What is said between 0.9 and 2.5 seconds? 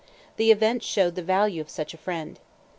the value of such a friend.